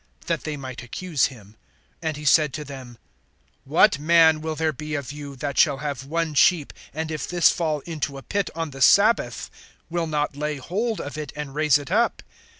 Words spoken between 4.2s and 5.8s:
will there be of you, that shall